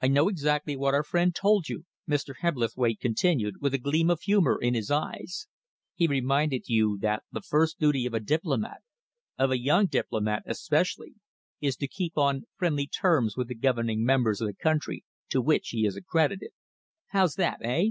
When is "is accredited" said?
15.84-16.50